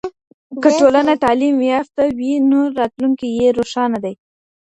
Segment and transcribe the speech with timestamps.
[0.61, 4.13] که ټولنه تعلیم یافته وي نو راتلونکی یې روښانه دی.